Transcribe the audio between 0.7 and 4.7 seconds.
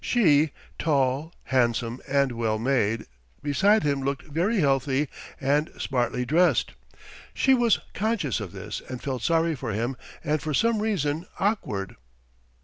tall, handsome, and well made, beside him looked very